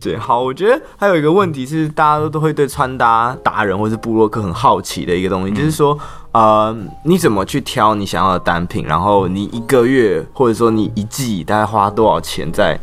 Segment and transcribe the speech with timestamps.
[0.00, 5.98] 对，好，我觉得还有一个问题是，大家都都会对穿搭达人或是布洛克很好奇的一个东西，嗯、就是说，
[6.32, 8.84] 呃，你怎么去挑你想要的单品？
[8.86, 12.78] 然后你一个月或者说你一季大概花多少钱在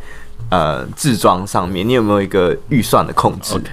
[0.50, 1.88] 呃制装上面？
[1.88, 3.70] 你有没有一个预算的控制？OK，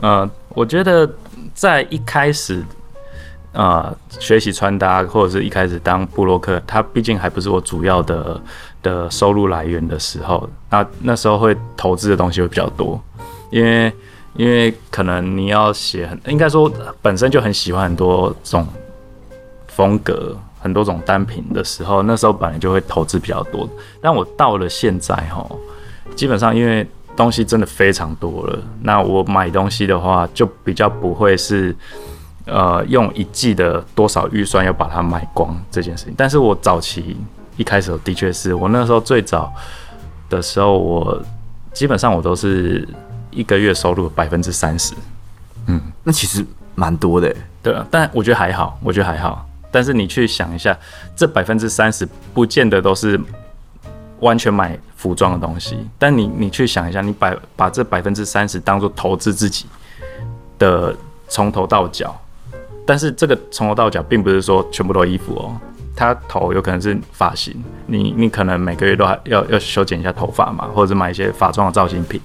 [0.00, 1.08] 呃，我觉得
[1.54, 2.64] 在一开始。
[3.52, 8.40] 呃，学习穿搭或者是一开始当布洛克，它毕竟还不是我主要的
[8.82, 12.98] 的收入来源的时候，那那时候会投资的东西会比较多，
[13.50, 13.92] 因为
[14.36, 18.66] 因为可能你要写很，应该说本身就很喜欢很多种
[19.68, 23.68] 风格，很多种单品的时候，那时候本来就会投资比较多。
[24.00, 25.46] 但我到了现在哈，
[26.16, 31.76] 基本上因为东西真的非常多了，那我买东西的话就比较不会是。
[32.44, 37.16] 呃，用一季的多少预算要把它买光这件事情，但是我早期
[37.56, 39.52] 一开始的确是我那时候最早
[40.28, 41.22] 的时候，我
[41.72, 42.86] 基本上我都是
[43.30, 44.92] 一个月收入百分之三十，
[45.66, 46.44] 嗯，那其实
[46.74, 49.46] 蛮多的，对啊，但我觉得还好，我觉得还好。
[49.70, 50.76] 但是你去想一下，
[51.14, 53.20] 这百分之三十不见得都是
[54.18, 59.66] 完全买服装的东西，但你你去想一下，你把把这百分之三十当做投资自己
[60.58, 60.92] 的
[61.28, 62.18] 从头到脚。
[62.84, 65.56] 但是这个从头到脚并不是说全部都衣服哦，
[65.94, 67.54] 他头有可能是发型，
[67.86, 72.20] 你你可能每个月都还要要修剪一下头发嘛，或者是买一些发妆的造型品。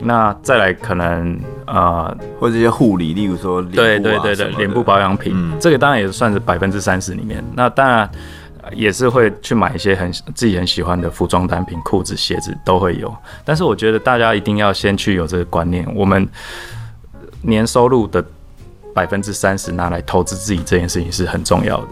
[0.00, 7.42] 那再来可能呃，或者一些护理，例如说对对对对，脸部保养品，嗯、这个当然也算是百分之三十里面。
[7.54, 8.08] 那当然
[8.72, 13.12] 也是会去买一些很自己很喜欢的服装单品，裤子、鞋子都会有。
[13.44, 16.28] 但是我觉得大家一定要先去有这个观念，我们
[17.42, 18.24] 年收入的。
[18.98, 21.88] 百分之三十拿来投资自己这件事情是很重要的。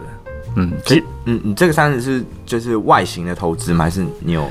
[0.57, 3.85] 嗯，其实，嗯，你这个三十是就是外形的投资吗？
[3.85, 4.45] 还是你有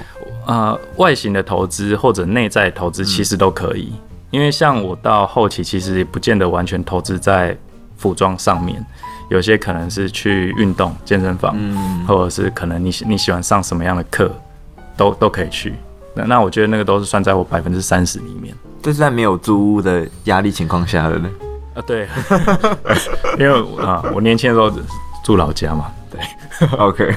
[0.46, 3.92] 呃外形的投资或者内在投资其实都可以。
[3.92, 3.98] 嗯、
[4.30, 7.54] 因为像我到后期其实也不见得完全投资在
[7.98, 8.82] 服装上面，
[9.28, 14.34] 有些可能是去运动健身房，嗯，或者是可能你你喜欢上什么样的课，
[14.96, 15.74] 都都可以去。
[16.14, 18.54] 那那我觉得那个都是算在我百分之三十里面。
[18.80, 21.28] 这是在没有租屋的压力情况下的呢。
[21.76, 22.08] 啊，对，
[23.38, 24.72] 因为啊，我年轻的时候
[25.22, 26.18] 住老家嘛，对
[26.78, 27.14] ，OK，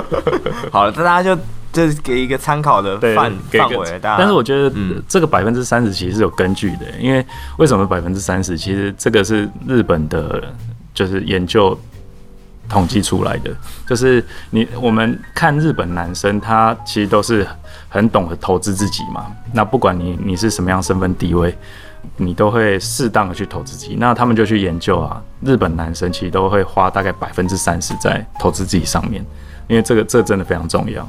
[0.72, 1.38] 好了，那大家就
[1.70, 4.72] 就给一个参考的范范围，但是我觉得
[5.06, 7.24] 这个百分之三十其实是有根据的，因为
[7.58, 8.56] 为什么百分之三十？
[8.56, 10.42] 其实这个是日本的，
[10.94, 11.78] 就是研究
[12.70, 13.54] 统计出来的，
[13.86, 17.46] 就是你我们看日本男生，他其实都是
[17.90, 21.54] 很懂得投资自己嘛，那不管你你是什么样身份地位。
[22.16, 29.24] 你都会适当的去投资自己，那他们就去研究啊，日本男生其实都会花大概百分之三十在投资自己上面，
[29.68, 31.06] 因为这个这个真的非常重要。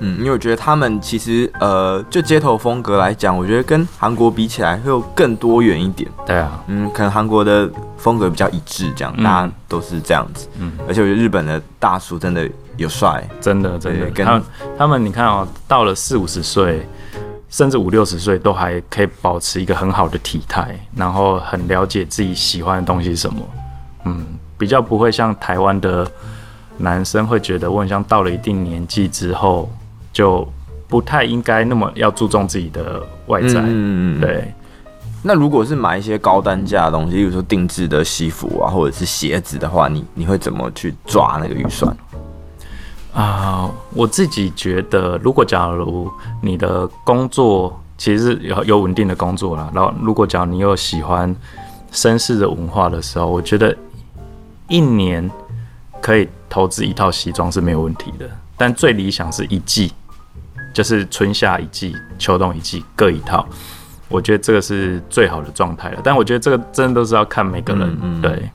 [0.00, 6.10] 嗯，因为我觉得他们其实呃，就街头风格来讲，我觉得跟韩国比起来会有更多元一点。
[6.26, 10.48] 对啊，嗯，可能韩国的风格比较一致，这样、嗯、大家都是这样子。
[10.58, 14.42] 嗯，而且我觉得日本的大叔真的有帅，真的真的，跟他们
[14.76, 16.86] 他们你看哦，到了四五十岁。
[17.52, 23.40] 甚至五六十岁都还可以保持一个很好的体态，然后很了解自己喜欢的东西是什么，
[24.06, 24.26] 嗯，
[24.58, 26.10] 比较不会像台湾的
[26.78, 29.70] 男生会觉得，我很像到了一定年纪之后，
[30.14, 30.50] 就
[30.88, 33.60] 不太应该那么要注重自己的外在。
[33.60, 34.52] 嗯嗯对。
[35.22, 41.94] 那如果是买一些高单价的东西，比如说定制的西服啊，或者是鞋子的话，你你会怎么去抓那个预算？
[43.12, 51.34] 啊，uh, 我自己觉得，如果假如你的工作其实有有稳定的工作啦，然后如果假如你又喜欢
[51.92, 53.76] 绅士的文化的时候，我觉得
[54.68, 55.30] 一年
[56.00, 58.26] 可以投资一套西装是没有问题的。
[58.56, 59.92] 但最理想是一季，
[60.72, 63.46] 就是春夏一季、秋冬一季各一套，
[64.08, 66.00] 我觉得这个是最好的状态了。
[66.02, 68.50] 但我觉得这个真的都是要看每个人，嗯嗯对。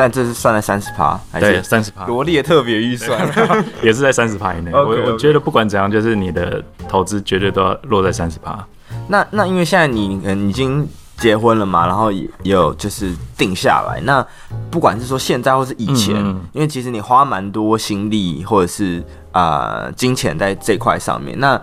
[0.00, 2.06] 但这是算在三十趴，还是三十趴？
[2.06, 3.20] 罗列特别预算
[3.84, 4.72] 也是在三十趴以内。
[4.72, 8.66] 我我觉得不管怎样，就是你的投资绝对都要落在三十趴。
[9.08, 10.88] 那那因为现在你嗯已经
[11.18, 14.00] 结婚了嘛，然后也有就是定下来。
[14.04, 14.26] 那
[14.70, 21.60] 不管是说现在或是以前，嗯嗯因为其实你花蛮多心力或者是啊、呃、金钱在这块上面，那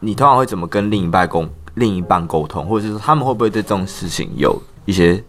[0.00, 5.24] 你通常会怎么跟另一半沟另一半沟通，或者是说他们会不会对这种事情有一些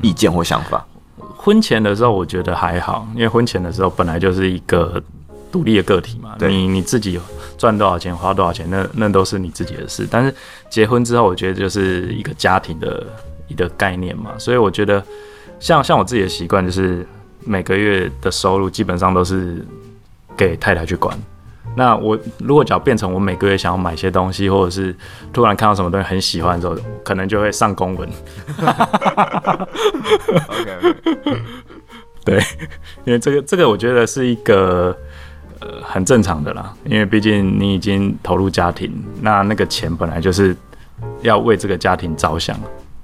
[0.00, 0.82] 意见或想法？
[1.42, 5.02] 婚前的时候，我觉得还好，因为婚前的时候本来就是一个
[5.50, 7.18] 独立的个体嘛，你你自己
[7.58, 10.06] 赚多少钱花多少钱，那那都是你自己的事。
[10.08, 10.32] 但是
[10.70, 13.04] 结婚之后，我觉得就是一个家庭的
[13.48, 15.04] 一个概念嘛，所以我觉得
[15.58, 17.04] 像像我自己的习惯，就是
[17.44, 19.66] 每个月的收入基本上都是
[20.36, 21.18] 给太太去管。
[21.76, 24.94] 那我如果只要变成我每个月想要买些东西，或者是
[25.32, 28.08] 突然看到什么东西很喜欢之后，可能就会上公文。
[30.48, 31.42] OK，
[32.24, 32.38] 对，
[33.04, 34.96] 因为这个这个我觉得是一个
[35.60, 40.56] 呃很正常的啦，因为毕竟你已经投入家庭，那那个钱本来就是
[41.22, 42.58] 要为这个家庭着想，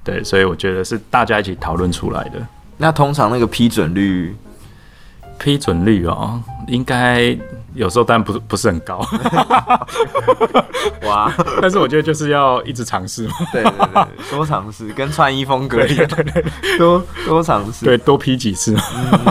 [0.04, 2.38] 对，所以我觉得是大家一起讨论出来的。
[2.76, 4.36] 那通常那个批准率，
[5.38, 7.36] 批准率哦，应该
[7.74, 8.98] 有时候当然不是不是很高，
[11.06, 11.32] 哇！
[11.60, 18.76] 但是我觉得就是要一直尝试嘛，对对对，多尝试，跟穿衣风格一样， 对对对，多多尝试，对，多批几次。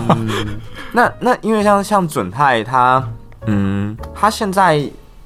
[0.09, 0.59] 嗯，
[0.91, 3.03] 那那因为像像准太他，
[3.45, 4.81] 嗯，他现在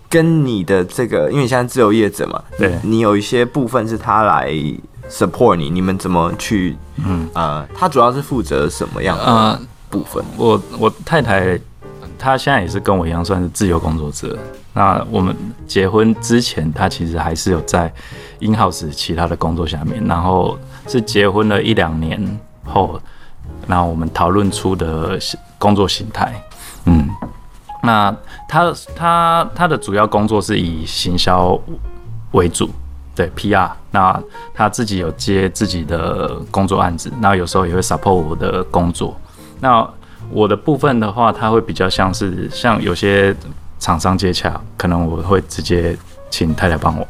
[0.10, 4.54] 跟你的这个，因为你现在自由业者嘛，对，你有一些部分是他来。
[5.10, 6.78] support 你，你们怎么去？
[7.06, 9.60] 嗯呃，他主要是负责什么样的
[9.90, 10.24] 部分？
[10.38, 11.60] 呃、我我太太
[12.21, 14.38] 他现在也是跟我一样算是自由工作者。
[14.73, 15.35] 那我们
[15.65, 17.91] 结婚之前，他其实还是有在
[18.39, 20.06] in house 其他的工作下面。
[20.06, 20.56] 然后
[20.88, 23.01] 是结婚了一两年后，
[23.65, 25.18] 那我们讨论出的
[25.57, 26.31] 工作形态。
[26.85, 27.09] 嗯，
[27.81, 28.15] 那
[28.47, 31.59] 他他他的主要工作是以行销
[32.33, 32.69] 为主。
[33.13, 34.17] 对 PR，那
[34.53, 39.19] 他自己有接自己的工作案子，那有时候也会 support 我的工作。
[39.59, 39.85] 那
[40.31, 43.36] 我的部分的话，它会比较像是像有些
[43.80, 45.98] 厂商接洽，可能我会直接
[46.30, 47.07] 请太太帮我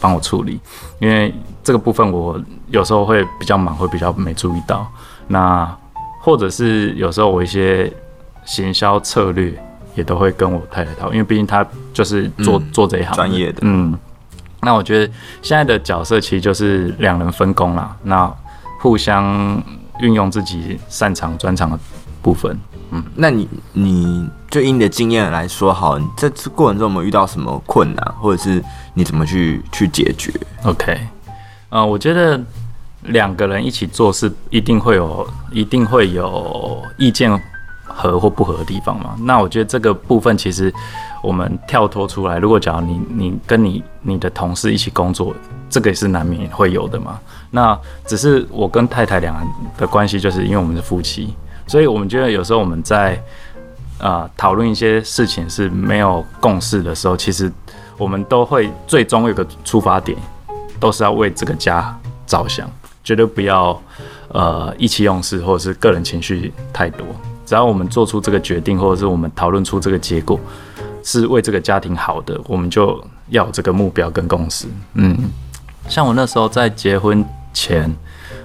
[0.00, 0.60] 帮我处理，
[0.98, 4.86] 因为这个部分我有时候会比较忙，会比较没注意到。
[5.28, 5.76] 那
[6.20, 7.92] 或者是有时候我一些
[8.44, 9.52] 行销策略
[9.94, 13.96] 也都会跟我太太讨论，因为毕竟他就是做、嗯、做这一行专业的，嗯。
[14.62, 15.12] 那我觉得
[15.42, 18.34] 现在的角色其实就是两人分工啦，那
[18.80, 19.62] 互相
[20.00, 21.78] 运用自己擅长专长的
[22.24, 22.58] 部分。
[22.90, 30.32] 嗯，那你你就以你的经验来说，好，你这次过程中有没有遇到什么困难，或者是你怎么去去解决
[30.64, 30.98] ？OK，
[31.68, 32.40] 呃，我觉得
[33.02, 37.30] 两个人一起做事，一定会有一定会有意见
[37.84, 39.14] 合或不合的地方嘛。
[39.20, 40.72] 那我觉得这个部分其实。
[41.24, 45.34] 我们跳脱出来，如果假如你你跟你你的同事一起工作，
[45.70, 47.18] 这个也是难免会有的嘛。
[47.50, 47.74] 那
[48.04, 49.48] 只是我跟太太两人
[49.78, 51.34] 的关系，就是因为我们是夫妻，
[51.66, 53.20] 所以我们觉得有时候我们在
[53.98, 57.50] 啊讨论一些事情是没有共识的时候，其实
[57.96, 60.18] 我们都会最终有个出发点，
[60.78, 62.70] 都是要为这个家着想，
[63.02, 63.80] 绝对不要
[64.28, 67.06] 呃意气用事或者是个人情绪太多。
[67.46, 70.38] 只要我们做出这个决定，或者是我们讨论出这个结果。
[71.06, 74.66] 是为这个家庭好的，我们就要有这个目标跟共识。
[74.94, 75.14] 嗯，
[75.86, 77.22] 像我那时候在结婚
[77.52, 77.94] 前，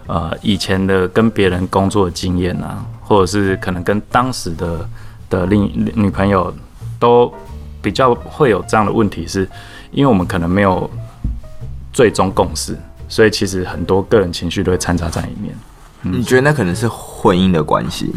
[0.07, 4.89] 呃，以前的跟别人工作的经验啊，或者是可能跟当时的
[5.29, 6.53] 的另女朋友，
[6.99, 7.33] 都
[7.81, 9.49] 比较会有这样的问题，是
[9.91, 10.89] 因为我们可能没有
[11.91, 12.77] 最终共识，
[13.07, 15.55] 所以其实很多个人情绪都会掺杂在里面。
[16.03, 18.13] 嗯，你觉得那可能是婚姻的关系？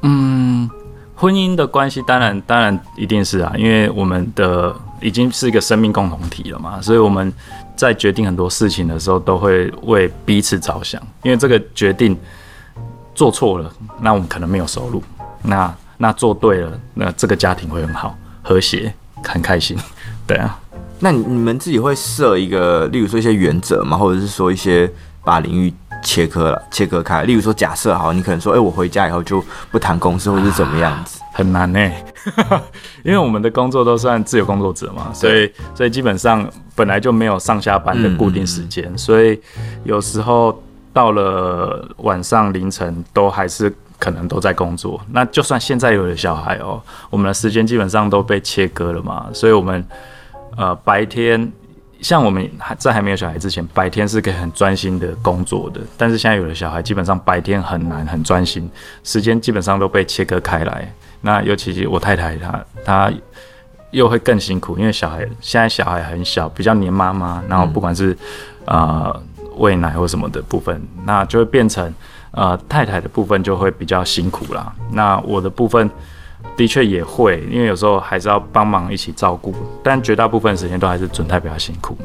[0.00, 0.70] 嗯。
[1.16, 7.32] 婚姻的关系当然当然一定是啊，因为我们的已经是一个生命共同体了嘛，所以我们
[7.76, 11.00] 在决定很多事情的时候都会为彼此着想。
[11.22, 12.18] 因为这个决定
[13.14, 13.70] 做错了，
[14.00, 15.00] 那我们可能没有收入；
[15.42, 19.78] 那那做对了，那这个家庭会很好、和谐、很开心。
[20.26, 20.58] 对啊，
[20.98, 23.96] 那你你们自己会设一个，例如说一些原则嘛？
[23.96, 24.90] 或者是说一些
[25.24, 25.72] 把领域？
[26.06, 27.22] 切割了，切割开。
[27.22, 31.80] 例如说，假设好，你可能说，哎、欸，我回家以后就不谈公司，或者是怎么样子，啊、 很难呢。
[33.02, 39.40] 因为我们的工作都算自由工作者嘛，所以所以基本上本来就没有上下班的固定时间，嗯嗯，所以
[39.84, 40.62] 有时候
[40.94, 44.98] 到了晚上凌晨都还是可能都在工作。
[45.10, 49.86] 那就算现在有了小孩哦，我们的时间基本上都被切割了嘛，所以我们
[50.56, 51.52] 呃白天。
[52.00, 55.80] 像我们还在还没有小孩之前，白天是可以很专心的工作的。
[55.96, 58.70] 但是现在有了小孩，基本上白天很难很专心，
[59.02, 60.92] 时间基本上都被切割开来。
[61.22, 63.12] 那尤其是我太太她，她
[63.90, 68.14] 又会更辛苦，因为小孩现在小孩很小，比较黏妈妈，然后不管是
[68.66, 69.22] 呃
[69.56, 71.92] 喂奶或什么的部分，那就会变成
[72.32, 74.72] 呃太太的部分就会比较辛苦啦。
[74.90, 75.90] 那我的部分。
[76.58, 81.96] 的确也会，因为有时候还是要帮忙一起照顾，但绝大部分时间都还是准太比较辛苦。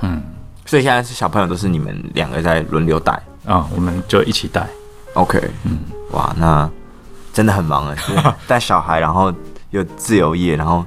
[0.00, 0.20] 嗯，
[0.64, 3.12] 所以现在是小朋友都是你们两个在轮流带
[3.44, 4.66] 啊、嗯，我们就一起带。
[5.12, 5.78] OK，嗯，
[6.12, 6.68] 哇，那
[7.34, 9.32] 真的很忙哎，带小孩，然后
[9.70, 10.84] 又自由业，然后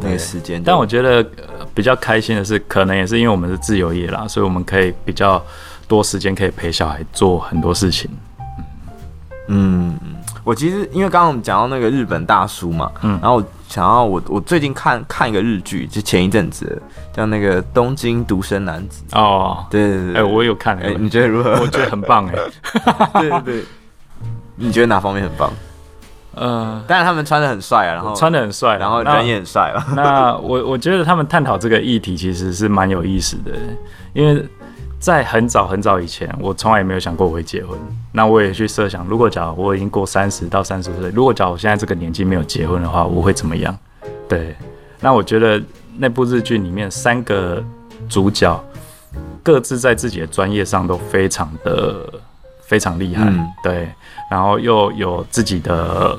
[0.00, 0.60] 那个时间。
[0.62, 1.24] 但我觉得
[1.74, 5.42] 比较开心的是，可能也是因为我们是自由业啦，所以我们可以比较
[5.86, 8.10] 多时间可以陪小孩做很多事情。
[9.48, 9.98] 嗯。
[10.02, 16.80] 嗯我其实因为刚刚我们讲到那个日本大叔嘛，嗯，然后我想要我我最近看看一个日剧，就前一阵子
[17.12, 21.50] 叫那个《东京独身男子》哦，对对对，哎、欸，我有看，哎、欸，你觉得如何？
[21.60, 22.32] 我觉得很棒，哎，
[23.20, 23.64] 对对对，
[24.56, 25.52] 你觉得哪方面很棒？
[26.38, 29.84] 呃，但是他们穿得很帅啊，然后穿得很帅，然后人也很帅了。
[29.94, 33.52] 那 我我觉得他们探讨这个议题其实是蛮有意思的，
[34.12, 34.44] 因为。
[35.00, 37.78] 在很早很早以前，我从来也没有想过我会结婚。
[38.10, 43.78] 那我也去设想，如果假如我已经过三十到三十岁，如果假如我现在这个年纪没有结婚的话，我会怎么样？
[44.28, 44.56] 对。
[44.98, 45.62] 那我觉得
[45.96, 47.62] 那部日剧里面三个
[48.08, 48.60] 主角
[49.40, 52.04] 各自在自己的专业上都非常的
[52.68, 53.88] 非常厉害，嗯，对。
[54.30, 56.16] 然后又有自己的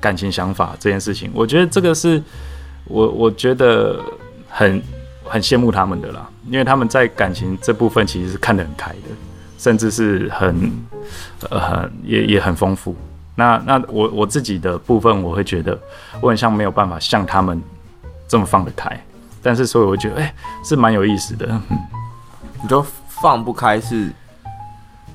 [0.00, 2.20] 感情想法这件事情，我觉得这个是
[2.86, 4.02] 我我觉得
[4.48, 4.82] 很。
[5.26, 9.08] 很羡慕他们的啦，因为他们在感情这部分其实是看得很开的，
[9.56, 10.70] 甚至是很
[11.48, 12.94] 呃很也也很丰富。
[13.34, 15.80] 那那我我自己的部分，我会觉得
[16.20, 17.58] 我很像没有办法像他们
[18.28, 19.02] 这么放得开，
[19.42, 21.46] 但是所以我觉得哎、欸、是蛮有意思的。
[21.70, 21.78] 嗯，
[22.62, 24.12] 你说放不开是，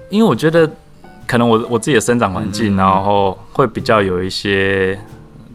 [0.10, 0.70] 因为我觉得
[1.28, 5.00] 可能我我自己的生长环境，然后会比较有一些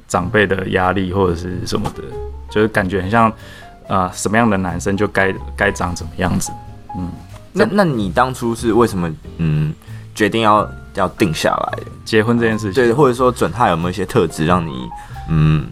[0.09, 2.03] 长辈的压力或者是什么的，
[2.51, 3.33] 就是感觉很像。
[3.87, 6.51] 啊、呃，什么样的男生就该该长怎么样子？
[6.97, 7.11] 嗯，
[7.53, 9.75] 那那你当初是为什么嗯
[10.15, 12.83] 决定要要定下来结婚这件事情？
[12.83, 14.89] 对，或者说准他有没有一些特质让你
[15.29, 15.67] 嗯，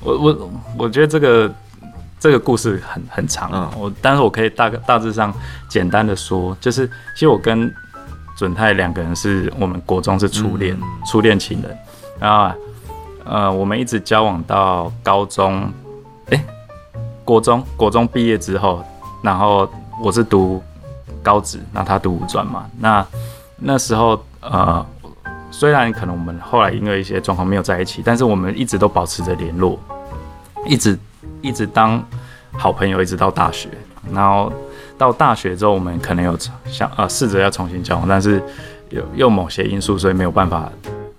[0.00, 0.50] 我我
[0.80, 1.50] 我觉得这个
[2.18, 5.32] 这个故事很很长，嗯，我但是我可以大大致上
[5.66, 7.74] 简单的说，就是其实我跟
[8.40, 11.76] 准太两个人是我们国中是初恋、嗯、初恋情人，
[12.18, 12.50] 然后
[13.26, 15.70] 呃我们一直交往到高中，
[16.30, 16.44] 哎、欸。
[17.22, 18.82] 国中，国中毕业之后，
[19.22, 19.68] 然后
[20.02, 20.60] 我是读
[21.22, 22.68] 高职，那他读五专嘛。
[22.78, 23.06] 那
[23.56, 24.84] 那时候，呃，
[25.50, 29.78] 虽然可能我们后来因为一些状况没有在一起，但是我们一直都保持着联络，
[30.66, 30.98] 一直
[31.42, 32.02] 一直当
[32.52, 33.68] 好朋友，一直到大学。
[34.10, 34.50] 然后
[35.00, 38.42] 到大学之后，我们可能有想呃试着要重新交往，但是
[38.90, 40.70] 有有某些因素，所以没有办法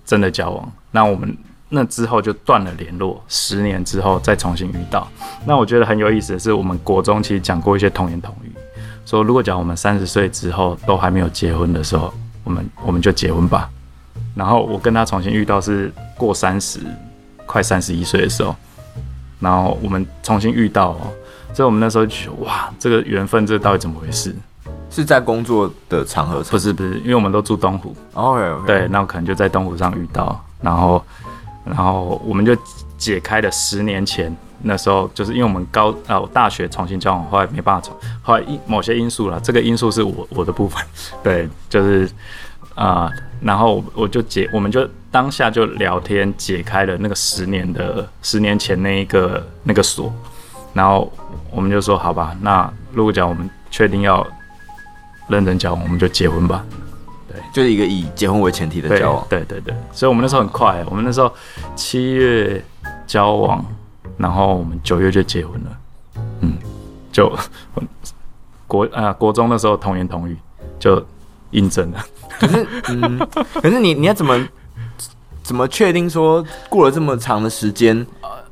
[0.06, 0.72] 真的交往。
[0.92, 1.36] 那我们。
[1.74, 5.08] 那之后就断了联络，十年之后再重新遇到。
[5.46, 8.52] 那我觉得很有意思的是，我们国中其实讲过一些童言童语，
[9.06, 12.12] 说如果讲我们三十岁之后都还没有结婚的时候，
[12.44, 13.70] 我们我们就结婚吧。
[14.34, 16.78] 然后我跟他重新遇到是过三十，
[17.46, 18.54] 快三十一岁的时候，
[19.40, 20.94] 然后我们重新遇到，
[21.52, 24.34] 所以我们那时候就觉得哇，这个缘分这到底怎么回事？
[24.90, 26.42] 是在工作的场合？
[26.42, 27.94] 不是不是，因为我们都住东湖。
[28.14, 28.66] OK。
[28.66, 31.02] 对，那我可能就在东湖上遇到，然后。
[31.64, 32.56] 然后我们就
[32.98, 40.84] 解开了十年前那时候，就是因为我们高啊，我大学重新交往，后来没办法重，后来因某些因素了，这个因素是我我的部分，
[41.22, 42.04] 对，就是
[42.74, 50.12] 啊、呃，然后我就解，我们就当下就聊天解开了那个十年的十年前那一个那个锁，
[50.72, 51.12] 然后
[51.50, 54.26] 我们就说好吧，那如果讲我们确定要
[55.28, 56.64] 认真交往，我们就结婚吧。
[57.28, 61.32] 对就是一个以结婚为前提的交往，对对对，所以我们那时候很快，我们那时候
[61.74, 62.62] 七月
[63.06, 63.64] 交往，
[64.16, 65.70] 然后我们九月就结婚了，
[66.40, 66.52] 嗯，
[67.10, 67.34] 就
[68.66, 70.36] 国啊、呃、国中的时候童言童语
[70.78, 71.02] 就
[71.50, 72.04] 印证了。
[72.38, 73.18] 可是，嗯，
[73.54, 74.48] 可是你你要怎么
[75.42, 78.06] 怎么确定说过了这么长的时间？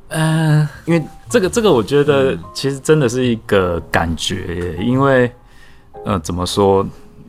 [0.09, 5.31] 呃，因为这个这个我觉得其实真的是一个感觉，因为
[6.05, 6.85] 呃怎么说？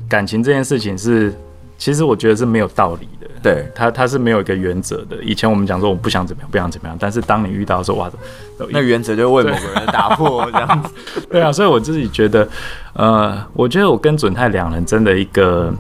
[0.09, 1.33] 感情这件事情是，
[1.79, 3.27] 其实我觉得是没有道理的。
[3.43, 5.17] 对，他他是没有一个原则的。
[5.23, 8.11] 以前我们讲说我不想怎么样，不想怎么样，但是当你遇到的时候哇，
[8.69, 10.91] 那原则就为某个人打破这样子。
[11.31, 12.47] 对啊，所以我自己觉得，
[12.93, 15.73] 呃，我觉得我跟准泰两人真的一个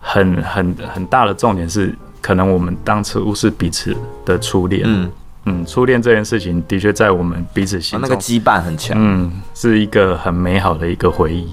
[0.00, 4.82] 很很很大的重点是，可能我们当初是彼此的初恋。
[4.84, 5.10] 嗯
[5.44, 8.96] 嗯，初恋这件事情的确在我们彼此心中，哦，那个羁绊很强。
[8.98, 11.48] 嗯，是一个很美好的一个回忆。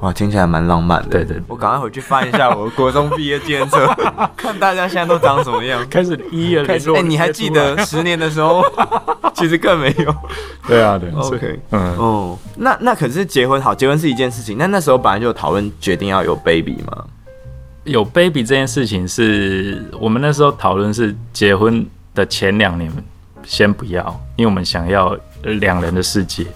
[0.00, 1.08] 哇，听起来蛮浪漫的。
[1.08, 3.86] 对对，对，我赶快回去翻一下我国中毕业纪念册，
[4.36, 5.86] 看大家现在都长什么样。
[5.88, 8.62] 开始一月开始，哎，你还记得十年的时候？
[9.32, 10.14] 其实更没有。
[10.66, 11.08] 对啊，对。
[11.16, 14.58] OK，嗯哦，那那可是结婚好，结婚是一件事情。
[14.58, 17.04] 那那时候本来就有讨论决定要有 baby 吗？
[17.84, 21.84] 有 baby 这件事情是我们那时候讨论是结婚
[22.14, 22.92] 的前两年
[23.44, 24.04] 先不要，
[24.36, 26.46] 因为我们想要两人的世界。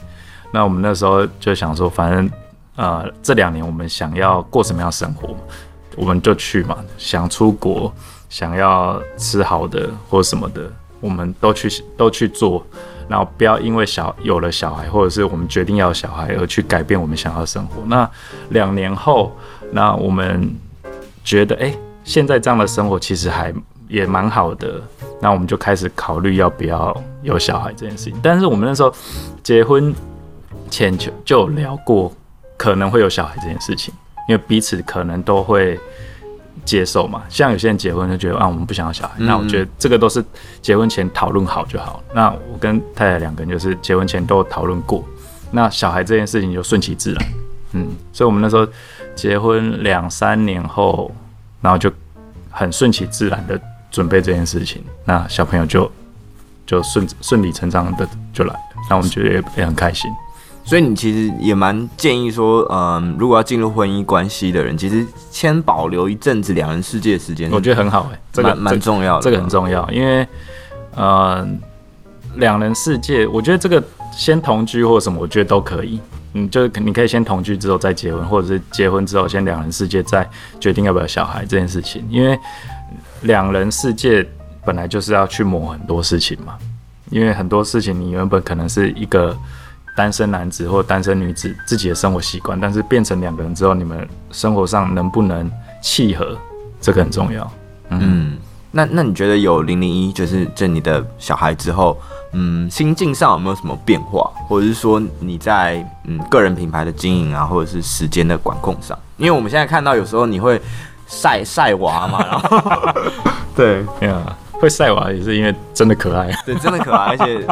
[0.53, 2.31] 那我们那时候就想说，反正。
[2.79, 5.35] 呃，这两年我们想要过什么样生活，
[5.97, 6.77] 我们就去嘛。
[6.99, 7.91] 想出国，
[8.29, 12.63] 想要吃好的或什么的，我们都去都去做。
[13.09, 17.83] 然后不要因为小有了小孩，或者是我们决定要小孩而去改变我们想要的生活。
[17.87, 18.07] 那
[18.51, 19.35] 两年后，
[19.73, 20.55] 那我们
[21.25, 21.75] 觉得，哎，
[22.05, 23.51] 现在这样的生活其实还
[23.89, 24.81] 也蛮好的。
[25.21, 28.21] 那我们就开始考虑要不要有小孩这件事情。
[28.23, 28.93] 但是我们那时候
[29.43, 29.95] 结婚
[30.71, 32.13] 前就就有聊过
[32.57, 33.95] 可能会有小孩这件事情，
[34.29, 35.79] 因为彼此可能都会
[36.65, 37.23] 接受嘛。
[37.29, 40.25] 像有些人结婚就觉得啊，我们不想要小孩，嗯、那我觉得这个都是
[40.61, 42.03] 结婚前讨论好就好。
[42.13, 45.05] 那我跟太太两个人就是结婚前都有讨论过，
[45.51, 47.27] 那小孩这件事情就顺其自然。
[47.73, 48.67] 嗯，所以我们那时候
[49.15, 51.11] 结婚两三年后，
[51.61, 51.91] 然后就
[52.51, 53.61] 很顺其自然的
[53.97, 55.91] 准备这件事情，那小朋友就
[56.67, 58.61] 就顺顺理成章的就来了，
[58.91, 60.11] 那我们觉得也也很开心。
[60.67, 70.29] 所以你其实也蛮建议说，嗯、呃，如果要进入婚姻关系的人，其实先保留一阵子两人世界的时间，我觉得很好哎、欸，这个蛮重要的，这个很重要，因为
[70.95, 71.49] 呃，
[72.35, 75.99] 两人世界，我觉得这个先同居或什么，我觉得都可以。
[76.35, 80.29] 嗯，就是你可以先同居之后再结婚，或者是结婚之后先两人世界再
[80.61, 82.07] 决定要不要小孩这件事情。
[82.11, 82.39] 因为
[83.23, 84.27] 两人世界
[84.65, 86.55] 本来就是要去磨很多事情嘛。
[87.11, 89.37] 因为很多事情你原本可能是一个
[89.97, 95.51] 单身男子或单身女子自己的生活习惯，但是变成两个人之后，你们生活上能不能
[95.81, 96.37] 契合，
[96.81, 97.49] 这个很重要。
[97.91, 98.39] 嗯，嗯，
[98.73, 101.97] 那那你觉得有零零一，就是这你的小孩之后？
[102.33, 108.99] 嗯，心境上有没有什么变化，或者是说你在嗯个人品牌的经营啊，或者是时间的管控上？
[109.17, 110.61] 因为我们现在看到有时候你会
[111.07, 112.93] 晒晒娃嘛， 然后
[113.55, 117.47] 对，呀、会晒娃也是因为真的可爱，对，真的可爱， 而且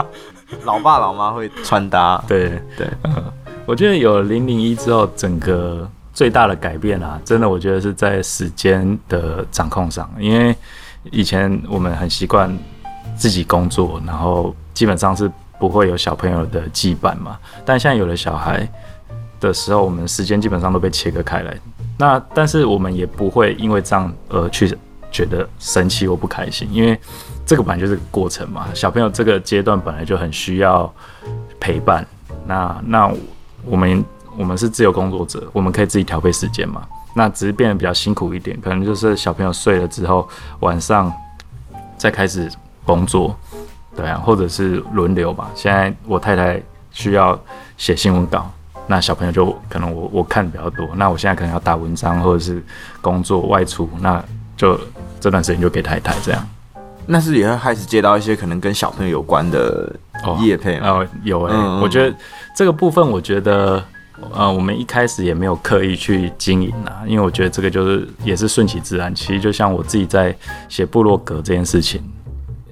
[0.65, 3.25] 老爸老妈会穿搭，对对，嗯，
[3.67, 10.55] 我觉得有零零一之后，整个最大的改变啊，真的我觉得是在时间的掌控上，因为
[11.11, 12.55] 以前我们很习惯
[13.17, 14.55] 自己工作，然后。
[14.75, 18.69] 基本上是不会有小朋友的羁绊嘛，但现在有了小孩
[19.39, 21.57] 的时候，我们时间基本上都被切割开来。
[21.99, 24.77] 那但是我们也不会因为这样而去
[25.11, 26.99] 觉得生气或不开心，因为
[27.47, 28.67] 这个本来就是个过程嘛。
[28.75, 30.93] 小朋友这个阶段本来就很需要
[31.61, 32.07] 陪伴。
[32.47, 33.11] 那那
[33.65, 34.05] 我们
[34.37, 36.87] 我们是自由工作者，我们可以自己调配时间嘛。
[37.15, 40.29] 那只是变得比较辛苦一点，可能就是小朋友睡了之后，
[40.61, 41.13] 晚上
[41.97, 42.51] 再开始
[42.85, 43.37] 工作。
[43.97, 45.49] 对啊，或者是轮流吧。
[45.55, 47.41] 现在我太太需要
[47.77, 48.51] 写新闻稿，
[48.87, 50.89] 那小朋友就可能我我看比较多。
[50.97, 52.63] 那我现在可能要打文章，或者是
[53.01, 54.23] 工作外出，那
[54.57, 54.79] 就
[55.21, 56.49] 这段时间就给他一台这样。
[57.07, 59.95] 那是也会开始接到一些可能跟小朋友有关的
[60.41, 62.17] 业配哦，哦，有哎、欸，嗯嗯，我觉得
[62.57, 63.83] 这个部分，我觉得
[64.33, 69.15] 呃，我们一开始也没有刻意去经营啊，因为我觉得这个就是也是顺其自然。
[69.15, 70.35] 其实就像我自己在
[70.69, 72.03] 写部落格这件事情。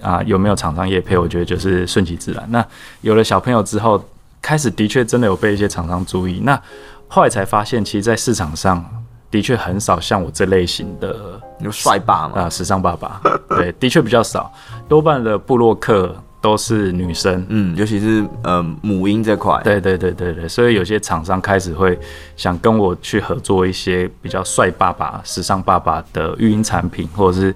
[0.01, 1.17] 啊，有没有厂商业配？
[1.17, 2.45] 我觉得就是顺其自然。
[2.51, 2.67] 那
[3.03, 4.05] 有了小朋友之后，
[4.43, 6.41] 开始的确真的有被一些厂商注意。
[6.41, 6.61] 那
[7.09, 8.85] 后来才发现，其实，在市场上
[9.31, 14.53] 的确很少像我这类型的有帅爸嘛啊，时尚爸爸， 对，的确比较少。
[14.89, 19.61] 多半的部落客都是女生，嗯，尤其是呃母婴这块。
[19.63, 21.99] 对对对对对，所以有些厂商开始会
[22.37, 27.55] 想跟我去合作一些比较帅爸爸、时尚爸爸的育婴产品，或者是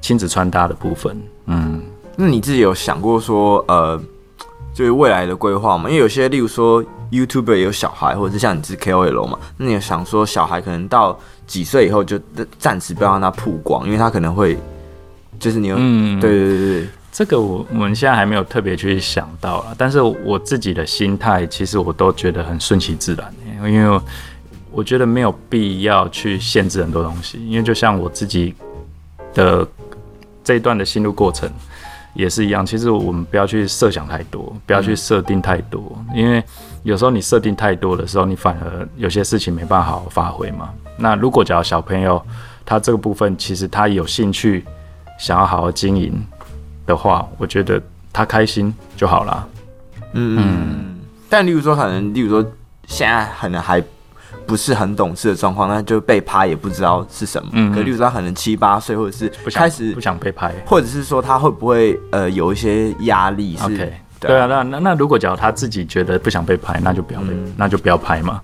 [0.00, 1.16] 亲子穿搭的部分。
[1.46, 1.80] 嗯，
[2.16, 4.00] 那你自己有想过说，呃，
[4.74, 5.88] 就是未来的规划嘛？
[5.88, 12.18] 因为有些，例如说 YouTuber 也有小孩，或者是像你是 KOL 嘛，那你有想说小孩可能到几岁以后就
[12.58, 14.58] 暂时不要让他曝光，因为他可能会，
[15.38, 23.32] 就是你有，嗯，对对对对，这个我我们现在还没有特别去想到啦，但是我自己的心态其实我都觉得很顺其自然，
[23.70, 24.00] 因为
[24.72, 28.54] 我觉得没有必要去限制很多东西，因为就像我自己
[29.32, 29.66] 的。
[30.46, 31.50] 这一段的心路过程
[32.14, 36.42] 也是一样，其实我们不要去设想太多，不要去设定太多，因为
[36.82, 40.70] 有时候你设定太多的时候，你反而有些事情没办法好好发挥嘛。
[40.96, 42.24] 那如果假如小朋友
[42.64, 44.64] 他这个部分其实他有兴趣，
[45.18, 46.24] 想要好好经营
[46.86, 49.48] 的话，我觉得他开心就好了。
[50.12, 51.00] 嗯嗯。
[51.28, 52.50] 但例如说，可能例如说
[52.86, 53.82] 现在可能还。
[54.46, 57.48] 不是很懂事的状况，那就被拍也不知道是什么。
[57.52, 68.40] 嗯，可例如说他可能七八岁，或者是开始不想被拍，或者是说他会不会呃有一些压力是？okay, 对，对啊，那那那如果假如他自己觉得不想被拍，那就不要被，嗯、那就不要拍嘛。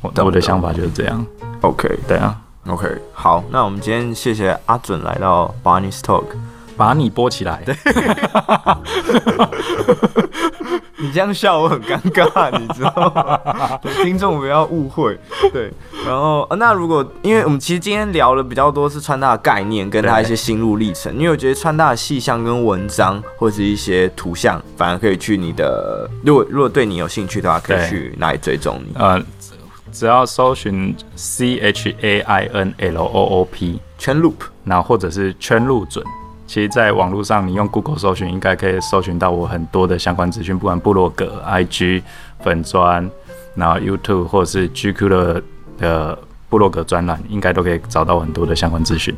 [0.00, 1.24] 我我的想法就是这样。
[1.60, 2.36] OK，对啊
[2.66, 6.24] ，OK，好，那我们今天谢谢阿准来到 Barney's Talk，
[6.76, 7.62] 把你播起来。
[7.64, 7.76] 对。
[11.02, 13.76] 你这样笑我很尴尬，你知道吗？
[14.04, 15.18] 听众不要误会。
[15.52, 15.68] 对，
[16.06, 21.12] 然后那如果因为我们其实今天聊了比较多是穿搭的概念，跟他一些心路历程。
[21.16, 28.94] 因为我觉得穿搭的细项跟文章或者是一些图像，反而可以去你的，如果如果对你有兴趣的话，可以去哪里追踪你？
[28.94, 29.20] 呃，
[29.90, 34.34] 只要搜寻 C H A I N L O O P 圈 loop，
[34.64, 36.04] 然后或者是圈路准。
[36.46, 42.02] 其实，在网络上，你用 Google 搜寻，应该可以搜寻到我很多的相关资讯，不管部落格、IG、
[42.40, 43.10] 粉砖，
[43.54, 45.42] 然后 YouTube 或者是 GQ 的
[45.78, 46.18] 的
[46.50, 49.14] 部落格专栏，应该都可以找到很多的相关资讯。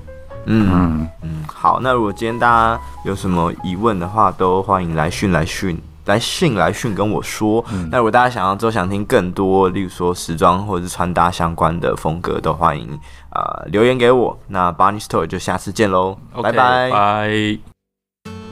[0.46, 5.76] 嗯嗯嗯，好，那如果今天大家有什么疑问的话，都欢迎来讯来讯。
[6.06, 12.88] 来信来讯跟我说，嗯、那如果大家想要之后想听更多，例如说时装或者是穿搭相关的风格，都欢迎
[13.30, 14.38] 啊、呃、留言给我。
[14.48, 17.58] 那 Barney Store 就下次见喽拜拜拜。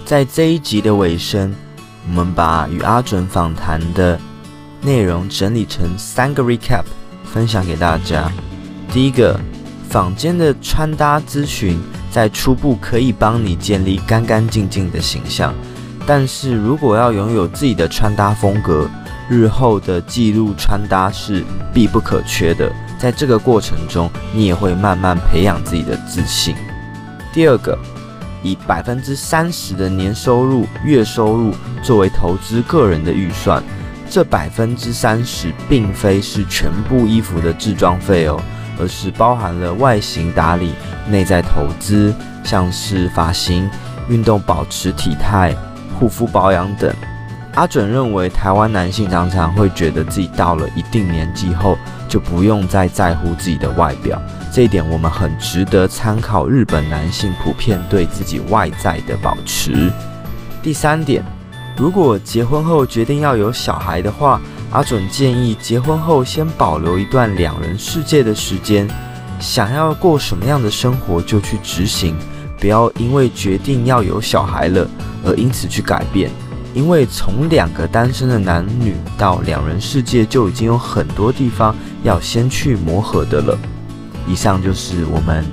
[0.04, 1.54] 在这一集的尾声，
[2.08, 4.18] 我们把与阿准访谈的
[4.80, 6.84] 内容整理成三个 recap，
[7.24, 8.30] 分享给大家。
[8.90, 9.38] 第一个，
[9.88, 15.54] 坊间的穿搭咨询在初步可以帮你建立干干净净的形象。
[16.06, 18.88] 但是如果要拥有自己的穿搭风格，
[19.28, 22.70] 日后的记录穿搭是必不可缺的。
[22.98, 26.54] 在这个过程中，你也会慢慢培养自己的自信。
[27.32, 27.78] 第二个，
[28.42, 33.62] 以百分之三十的年收入、月收入作为投资个人的预算，
[34.10, 38.40] 这百分之三十并非是全部衣服的制装费哦，
[38.78, 40.72] 而是包含了外形打理、
[41.08, 43.68] 内在投资，像是发型、
[44.08, 45.56] 运动保持体态。
[46.02, 46.92] 护肤保养等，
[47.54, 54.20] 阿准认为台湾男性常常会觉得自己到了一定年纪后就不用再在乎自己的外表，
[54.52, 56.48] 这一点我们很值得参考。
[56.48, 59.92] 日本男性普遍对自己外在的保持。
[60.60, 61.22] 第三点，
[61.76, 64.40] 如果结婚后决定要有小孩的话，
[64.72, 68.90] 阿准建议结婚后先保留一段两人世界的时间，
[69.38, 72.16] 想要过什么样的生活就去执行。
[72.62, 74.88] 不要因为决定要有小孩了
[75.24, 76.30] 而因此去改变，
[76.72, 83.58] 因为从两个单身的男女到两人世界就已经有很多地方要先去磨合的了。
[84.28, 85.44] 以上就是我们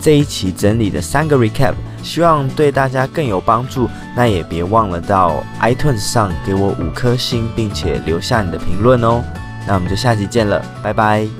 [0.00, 3.86] 这一期整理的三个 recap，希望对大家更有帮助。
[4.16, 9.22] 那也别忘了到 iTunes 上给我五颗星，并且留下你的评论哦。
[9.66, 11.28] 那我们就下期见了，拜拜。